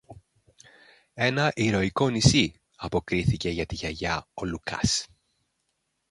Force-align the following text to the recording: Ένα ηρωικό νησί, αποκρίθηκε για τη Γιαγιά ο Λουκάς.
Ένα 1.13 1.51
ηρωικό 1.55 2.09
νησί, 2.09 2.61
αποκρίθηκε 2.75 3.49
για 3.49 3.65
τη 3.65 3.75
Γιαγιά 3.75 4.27
ο 4.33 4.45
Λουκάς. 4.45 5.07